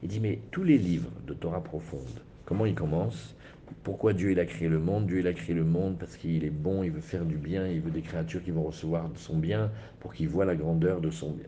[0.03, 2.01] Il dit, mais tous les livres de Torah profonde,
[2.45, 3.35] comment ils commencent?
[3.83, 5.07] Pourquoi Dieu il a créé le monde?
[5.07, 7.67] Dieu il a créé le monde parce qu'il est bon, il veut faire du bien,
[7.67, 11.09] il veut des créatures qui vont recevoir son bien pour qu'ils voient la grandeur de
[11.09, 11.47] son bien.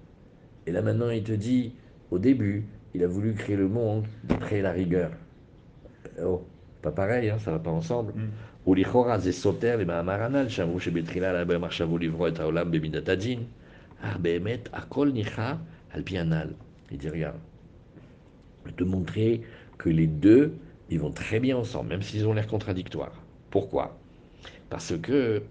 [0.65, 1.74] Et là maintenant, il te dit,
[2.12, 5.12] au début, il a voulu créer le monde d'après la rigueur.
[6.24, 6.48] Oh,
[6.82, 8.13] pas pareil, hein, ça va pas ensemble.
[8.65, 8.76] Il
[16.98, 17.38] dit, regarde,
[18.71, 19.41] te montrer
[19.78, 20.54] que les deux,
[20.89, 23.21] ils vont très bien ensemble, même s'ils ont l'air contradictoires.
[23.49, 23.97] Pourquoi?
[24.69, 25.43] Parce que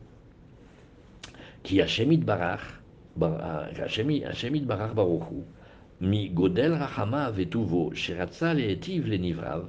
[1.62, 2.61] qui Hashemit Barar,
[3.20, 5.42] Hashemit Barar Baruchu,
[6.00, 9.68] mi Godel Rachama Vetuvo, Sheratza Leetiv Lenivrav,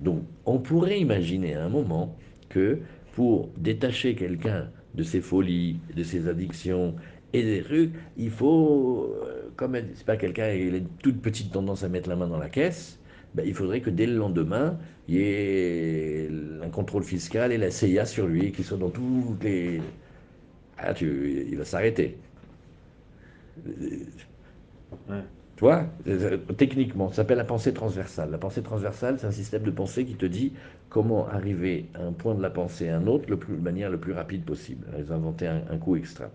[0.00, 2.16] Donc on pourrait imaginer à un moment
[2.48, 2.78] que
[3.14, 6.94] pour détacher quelqu'un de ses folies, de ses addictions
[7.32, 11.52] et des trucs, il faut, euh, comme c'est pas quelqu'un qui a une toute petite
[11.52, 12.98] tendance à mettre la main dans la caisse,
[13.34, 14.78] ben, il faudrait que dès le lendemain,
[15.08, 16.30] il y ait
[16.62, 19.82] un contrôle fiscal et la CIA sur lui, qui soit dans toutes les...
[20.78, 22.16] Ah, tu, il va s'arrêter.
[25.56, 25.86] Tu vois,
[26.56, 28.30] techniquement, ça s'appelle la pensée transversale.
[28.30, 30.52] La pensée transversale, c'est un système de pensée qui te dit
[30.88, 33.98] comment arriver à un point de la pensée à un autre le de manière le
[34.00, 34.86] plus rapide possible.
[34.98, 36.30] Ils ont inventé un, un coup extra.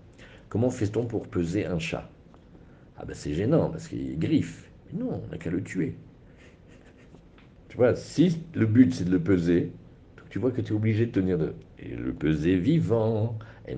[0.48, 2.10] Comment fait-on pour peser un chat?
[2.98, 4.72] Ah ben c'est gênant parce qu'il griffe.
[4.92, 5.96] Mais non, on n'a qu'à le tuer.
[7.70, 9.72] Tu vois, si le but c'est de le peser,
[10.30, 11.54] tu vois que tu es obligé de tenir de...
[11.80, 13.38] Et le peser vivant.
[13.68, 13.76] Et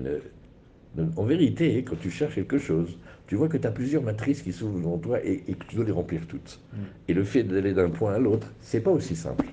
[1.16, 4.52] en vérité, quand tu cherches quelque chose, tu vois que tu as plusieurs matrices qui
[4.52, 6.60] s'ouvrent devant toi et, que tu dois les remplir toutes.
[6.72, 6.76] Mm.
[7.08, 9.46] Et le fait d'aller d'un point à l'autre, c'est pas aussi simple.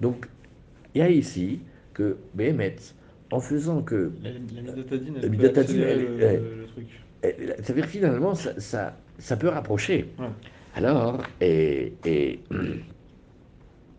[0.00, 0.26] Donc,
[0.94, 1.60] il y a ici
[1.94, 2.76] que Béhémet,
[3.30, 4.12] en faisant que.
[4.22, 6.86] La, la elle, le, truc.
[7.62, 10.08] Ça veut dire finalement, ça, ça, ça peut rapprocher.
[10.74, 11.94] Alors, et.
[12.04, 12.40] et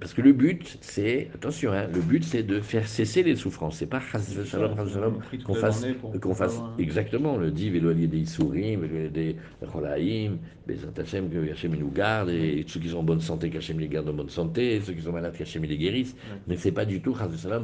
[0.00, 3.76] parce que le but, c'est, attention, hein, le but, c'est de faire cesser les souffrances.
[3.76, 4.00] C'est pas
[5.44, 5.86] qu'on fasse,
[6.20, 9.36] qu'on fasse exactement le div et des Issourim, des
[9.70, 13.78] Cholaïm, des Hachem, que Hachem nous garde, et ceux qui sont en bonne santé, qu'Hachem
[13.78, 16.16] les garde en bonne santé, ceux qui sont malades, qu'Hachem les guérisse.
[16.46, 17.14] Mais c'est pas du tout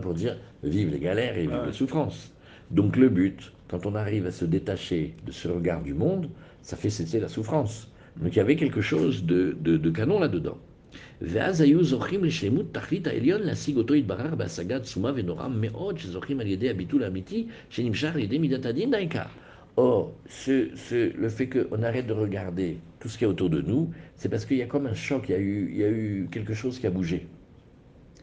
[0.02, 2.32] pour dire vive les galères et vive les souffrances.
[2.70, 6.28] Donc le but, quand on arrive à se détacher de ce regard du monde,
[6.60, 7.90] ça fait cesser la souffrance.
[8.16, 10.58] Donc il y avait quelque chose de, de, de canon là-dedans.
[11.21, 16.47] ואז היו זוכים לשלמות תכלית העליון להשיג אותו יתברר בהשגה עצומה ונורא מאוד שזוכים על
[16.47, 19.25] ידי הביטול האמיתי שנמשך על ידי מידת הדין בעיקר.
[19.77, 23.61] Or, ce, ce, le fait qu'on arrête de regarder tout ce qui est autour de
[23.61, 25.83] nous, c'est parce qu'il y a comme un choc, il y a, eu, il y
[25.85, 27.25] a eu quelque chose qui a bougé.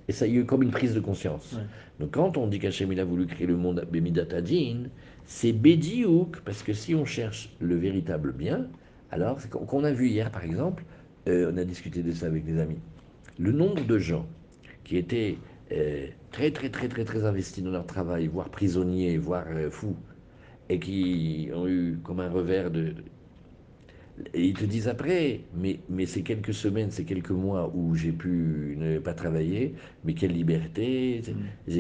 [0.09, 1.55] Et ça, il y a eu comme une prise de conscience.
[1.55, 1.63] Ouais.
[2.01, 4.85] Donc quand on dit qu'Hachem il a voulu créer le monde Bemidatadin,
[5.25, 8.67] c'est Bediouk, parce que si on cherche le véritable bien,
[9.11, 10.85] alors, qu'on a vu hier par exemple,
[11.28, 12.80] euh, on a discuté de ça avec des amis.
[13.40, 14.28] Le nombre de gens
[14.84, 15.38] qui étaient
[15.72, 19.96] euh, très, très, très, très, très investis dans leur travail, voire prisonniers, voire euh, fous,
[20.70, 22.94] et qui ont eu comme un revers de.
[24.36, 28.12] Et ils te disent après, mais, mais ces quelques semaines, ces quelques mois où j'ai
[28.12, 31.74] pu ne pas travailler, mais quelle liberté, mm.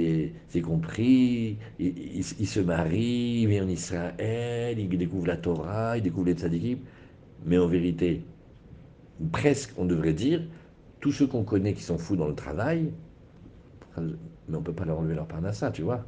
[0.50, 6.26] j'ai compris, ils, se marient, ils viennent en Israël, ils découvrent la Torah, ils découvrent
[6.26, 6.80] les tzadikim,
[7.46, 8.24] mais en vérité,
[9.32, 10.42] presque, on devrait dire,
[11.00, 12.92] tous ceux qu'on connaît qui sont fous dans le travail,
[13.98, 14.04] mais
[14.50, 16.06] on ne peut pas leur enlever leur parnassa, tu vois.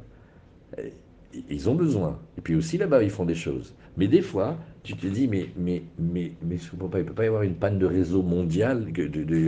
[1.48, 2.18] Ils ont besoin.
[2.38, 3.74] Et puis aussi là-bas, ils font des choses.
[3.96, 7.26] Mais des fois, tu te dis, mais, mais, mais, mais il ne peut pas y
[7.26, 8.86] avoir une panne de réseau mondial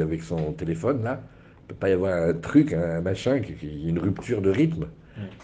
[0.02, 1.22] avec son téléphone, là.
[1.60, 4.86] Il ne peut pas y avoir un truc, un machin, une rupture de rythme.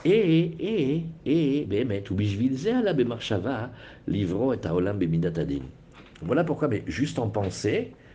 [0.04, 2.94] Et, et, et, Bémet, la
[3.46, 3.70] ah,
[6.22, 7.92] Voilà pourquoi, mais juste en pensée,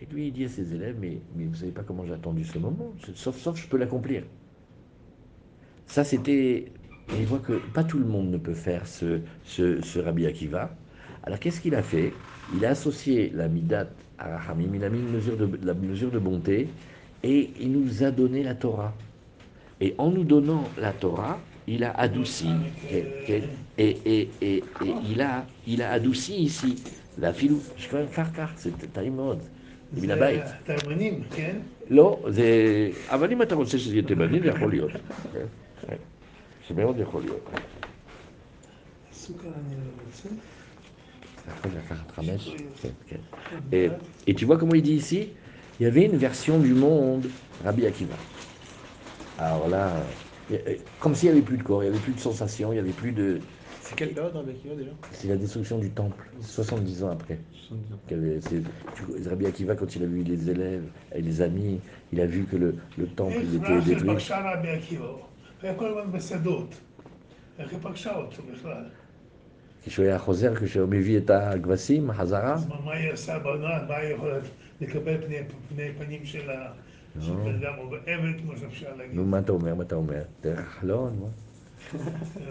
[0.00, 2.12] Et lui, il dit à ses élèves, mais, mais vous ne savez pas comment j'ai
[2.12, 4.22] attendu ce moment, sauf, sauf je peux l'accomplir.
[5.86, 6.70] Ça, c'était...
[7.10, 10.70] Et il voit que pas tout le monde ne peut faire ce, ce, Rabbi Akiva.
[11.22, 12.12] Alors, qu'est-ce qu'il a fait?
[12.54, 16.10] Il a associé la Midat à Rahamim, il a mis une mesure de, la mesure
[16.10, 16.68] de bonté,
[17.22, 18.94] et il nous a donné la Torah.
[19.80, 22.48] Et en nous donnant la Torah, il a adouci.
[22.90, 23.06] Et,
[23.78, 24.64] et, et,
[25.08, 26.76] il, a, il a adouci ici.
[27.16, 29.38] La filou, je fais un farfar, c'est taïmod.
[29.93, 30.41] מן הבית.
[30.67, 31.57] זה תימנים, כן?
[31.89, 32.43] לא, זה...
[33.09, 34.91] אבל אם אתה רוצה שזה יהיה תימני, זה יכול להיות.
[35.33, 35.45] כן,
[35.87, 35.95] כן.
[36.69, 37.49] זה מאוד יכול להיות.
[39.13, 40.29] סוכר אני לא רוצה.
[41.45, 42.55] Ça יכול לקחת חמש?
[42.81, 43.17] כן, כן.
[43.71, 43.89] Et,
[44.27, 45.27] et tu vois comment il dit ici
[45.79, 47.25] Il y avait une version du monde,
[47.63, 48.15] Rabbi Akiva.
[49.39, 49.91] Alors là,
[50.51, 50.57] euh,
[50.99, 52.79] comme s'il n'y avait plus de corps, il n'y avait plus de sensations, il n'y
[52.79, 53.39] avait plus de...
[53.87, 57.37] C'est quelle période Rabbi Akiva déjà C'est la destruction du temple, 70 ans après.
[57.67, 57.97] 70 ans.
[58.07, 58.61] qu'il y avait- c'est-
[58.95, 60.83] tu- Rabbi Akiva, quand il a vu les élèves
[61.15, 61.79] et les amis,
[62.11, 64.13] il a vu que le, le temple il איך était רחל détruit.
[64.13, 65.05] פגשה רבי עקיבא?
[65.61, 66.75] היה כל הזמן בשדות.
[67.59, 68.83] איך היא פגשה אותו בכלל?
[69.85, 73.67] כשהוא היה חוזר, כשהוא מביא את הכבשים חזרה, אז מה- מה היא עושה בעונה?
[73.87, 74.37] מה היא יכולה
[74.81, 75.37] לקבל פני-
[75.69, 76.71] פני פנים של ה-
[77.21, 79.15] של בן אדם או עבד, כמו שאפשר להגיד?
[79.15, 79.75] נו, מה אתה אומר?
[79.75, 80.21] מה אתה אומר?
[80.41, 81.19] דרך החלון?
[81.21, 81.27] מה?
[81.93, 81.99] זה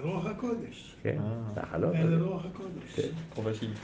[0.03, 0.95] רוח הקודש.
[1.03, 1.25] כן, אה.
[1.55, 1.93] זה החלון.
[2.19, 2.95] זה רוח הקודש.
[2.97, 3.03] כן.
[3.35, 3.79] Trop facile.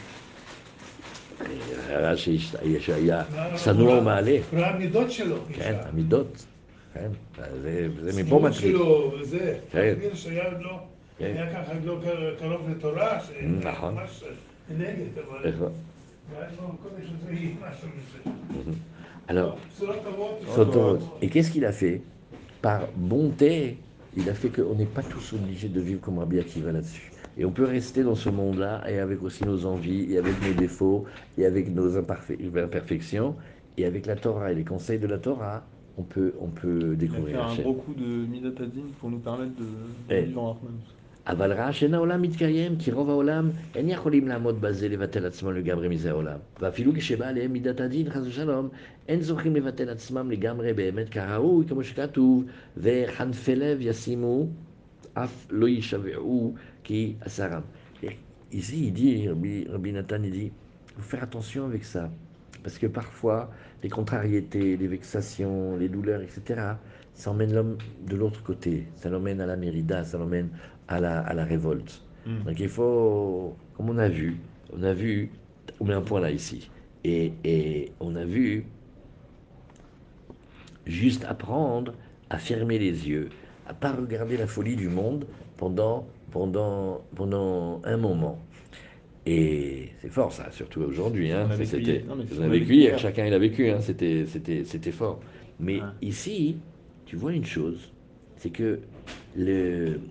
[1.89, 3.23] היה שיש- שהיה
[3.55, 5.37] צנוע ומעלה, הוא ראה מידות שלו.
[5.53, 5.89] כן, אישה.
[5.89, 6.45] המידות.
[6.95, 7.09] כן,
[7.63, 8.73] זה זה מפה צניעות מתחיל.
[8.77, 9.59] שלו וזה.
[9.71, 9.95] כן.
[9.95, 10.79] תבין שהיה לא...
[11.19, 11.25] כן.
[11.37, 13.19] היה ככה לא קר- קרוב לתורה,
[13.63, 13.95] נכון.
[13.95, 14.25] ממש
[14.79, 14.89] נגד,
[15.29, 15.45] אבל...
[15.45, 15.69] איך לא?
[16.35, 18.31] ואז רוח הקודש הזה היא משהו מזה.
[19.29, 20.41] Alors, בשורות טובות.
[20.57, 21.23] Sotorot.
[21.25, 22.01] Et qu'est-ce qu'il a fait
[22.65, 23.77] Par bonté,
[24.16, 27.14] Il a fait qu'on n'est pas tous obligés de vivre comme Rabbi Akiva là-dessus.
[27.36, 30.54] Et on peut rester dans ce monde-là, et avec aussi nos envies, et avec nos
[30.54, 31.06] défauts,
[31.38, 33.38] et avec nos imperfections,
[33.78, 37.16] et avec la Torah et les conseils de la Torah, on peut, on peut Il
[37.16, 38.28] a fait découvrir un gros coup de
[39.00, 39.66] pour nous permettre de,
[40.10, 40.24] de Eh.
[40.26, 40.60] vivre en
[58.52, 62.12] Ici, il dit, Rabbi, Nathan, il dit, il faut faire attention avec ça.
[62.62, 63.50] Parce que parfois,
[63.82, 66.76] les contrariétés, les vexations, les douleurs, etc.,
[67.14, 68.88] ça emmène l'homme de l'autre côté.
[68.96, 70.50] Ça l'emmène à la mérida, ça l'emmène
[70.88, 72.02] à la, à la révolte.
[72.26, 72.44] Mm.
[72.46, 74.38] Donc il faut, comme on a vu,
[74.76, 75.30] on a vu,
[75.80, 76.70] on met un point là ici,
[77.04, 78.66] et, et on a vu
[80.86, 81.94] juste apprendre
[82.30, 83.30] à fermer les yeux,
[83.68, 85.26] à pas regarder la folie du monde
[85.58, 88.40] pendant, pendant, pendant un moment.
[89.26, 91.32] Et c'est fort ça, surtout aujourd'hui.
[91.32, 91.48] Hein.
[91.50, 93.80] On C'était- qu'on a vécu hier, chacun il a vécu, hein.
[93.80, 95.20] c'était, c'était, c'était fort.
[95.60, 95.88] Mais Ouais.
[96.02, 96.58] ici,
[97.06, 97.92] tu vois une chose,
[98.36, 98.80] c'est que
[99.38, 100.02] le,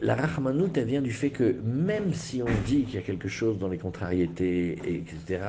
[0.00, 3.28] la Rahmanout, elle vient du fait que même si on dit qu'il y a quelque
[3.28, 5.40] chose dans les contrariétés, et etc.,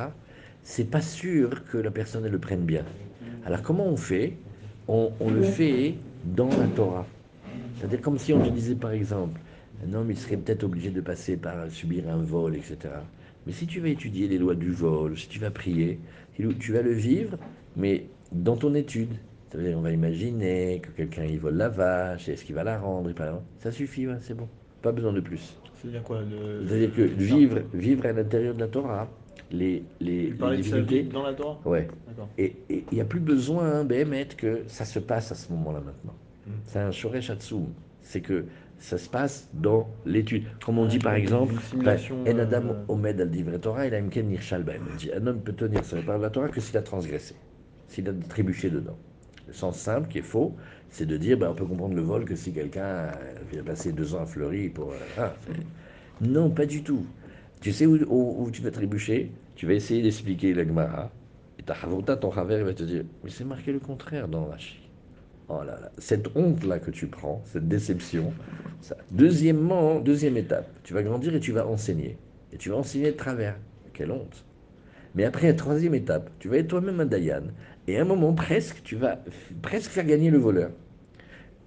[0.63, 2.83] c'est pas sûr que la personne elle le prenne bien.
[3.45, 4.33] Alors comment on fait?
[4.87, 7.05] On, on le fait dans la Torah.
[7.77, 9.39] C'est-à-dire comme si on te disait par exemple,
[9.85, 12.77] un homme il serait peut-être obligé de passer par subir un vol, etc.
[13.45, 15.99] Mais si tu vas étudier les lois du vol, si tu vas prier,
[16.59, 17.37] tu vas le vivre,
[17.75, 19.13] mais dans ton étude.
[19.49, 23.11] C'est-à-dire on va imaginer que quelqu'un il vole la vache, est-ce qu'il va la rendre,
[23.59, 24.47] ça suffit, ouais, c'est bon.
[24.81, 25.57] Pas besoin de plus.
[25.75, 29.09] C'est-à-dire quoi le- C'est-à-dire que vivre, vivre à l'intérieur de la Torah,
[29.51, 31.87] les, les, les sa difficultés, dans la Torah ouais.
[32.37, 35.79] Et il n'y a plus besoin, hein, Béhémet, que ça se passe à ce moment-là
[35.79, 36.15] maintenant.
[36.45, 36.51] Mm.
[36.65, 37.67] C'est un Shoresh Hatsum.
[38.01, 38.45] C'est que
[38.79, 40.45] ça se passe dans l'étude.
[40.65, 43.99] Comme on dit par une exemple, simulation, En Adam euh, Omed al Torah, il a.
[43.99, 46.81] On dit, Un homme peut tenir sur les paroles de la Torah que s'il a
[46.81, 47.35] transgressé,
[47.87, 48.97] s'il a trébuché dedans.
[49.47, 50.57] Le sens simple, qui est faux,
[50.89, 53.11] c'est de dire ben, on peut comprendre le vol que si quelqu'un euh,
[53.51, 54.91] vient passer deux ans à Fleury pour.
[54.93, 55.33] euh, ah,
[56.21, 57.13] non, pas du tout.
[57.61, 59.41] Tu sais où, où- où tu vas trébucher?
[59.55, 61.11] Tu vas essayer d'expliquer la Gemara.
[61.59, 64.45] Et ta Havota, ton Haver, il va te dire Mais c'est marqué le contraire dans
[64.47, 64.91] Rashi.
[65.49, 68.37] Oh là là, cette honte-là que tu prends, cette déception.
[68.81, 68.97] Ça.
[69.11, 72.21] Deuxièmement, deuxième étape, tu vas grandir et tu vas enseigner.
[72.53, 73.59] Et tu vas enseigner de travers.
[73.93, 74.46] Quelle honte.
[75.17, 77.43] Mais après, troisième étape, tu vas être toi-même un Dayan.
[77.87, 79.19] Et à un moment, presque, tu vas
[79.61, 80.71] presque faire gagner le voleur.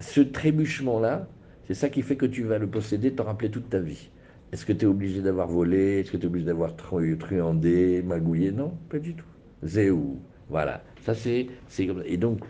[0.01, 1.29] Ce trébuchement-là,
[1.67, 4.11] c'est ça qui fait que tu vas le posséder, t'en rappeler toute ta vie.
[4.53, 6.01] Est-ce que tu es obligé d'avoir volé?
[6.01, 8.53] Est-ce que tu es obligé d'avoir tru- truandé, magouillé?
[8.53, 9.27] Non, pas du tout.
[9.63, 10.21] Zéou.
[10.49, 10.83] Voilà.
[11.05, 11.49] Ça, c'est.
[11.87, 12.07] comme ça.
[12.07, 12.41] Et donc,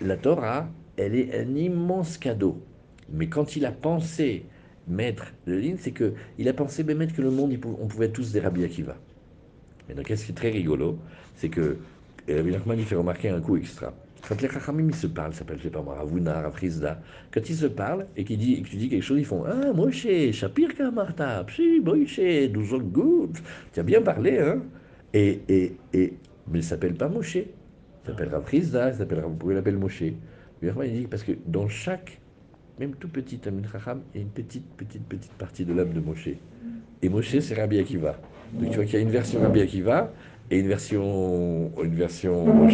[0.00, 2.66] la Torah, elle est un immense cadeau.
[3.10, 4.50] Mais quand il a pensé
[4.86, 8.10] mettre le ligne, c'est que il a pensé ben, mettre que le monde, on pouvait
[8.12, 8.96] tous des Rabbi Akiva.
[9.88, 10.98] Mais donc, qu'est-ce qui est très rigolo,
[11.34, 11.78] c'est que
[12.28, 13.92] euh, Rabbi Nachman, il fait remarquer un coup extra.
[14.28, 17.00] Quand les Chachamim, ils se parlent, ça s'appelle, je sais pas moi, Ravuna, Rafrizda,
[17.32, 19.72] quand ils se parlent et qu'ils disent, que tu dis quelque chose, ils font Ah,
[19.72, 22.20] Moshe, Shapir Kamarta, Psi, Moshe,
[22.50, 23.38] Douzok Good,
[23.72, 24.62] tu as bien parlé, hein
[25.14, 26.14] et, et, et,
[26.48, 27.46] mais il ne s'appelle pas Moshe, il
[28.06, 30.02] s'appelle Rafrizda, il s'appelle il l'appelle Moshe.
[30.62, 32.20] Nachman, il dit Parce que dans chaque,
[32.78, 35.92] même tout petit Amin Chacham, il y a une petite, petite, petite partie de l'âme
[35.92, 36.30] de Moshe.
[37.02, 38.18] Et Moshe, c'est Rabbi Akiva.
[38.52, 40.12] Donc tu vois qu'il y a une version bien qui va
[40.50, 42.68] et une version, une version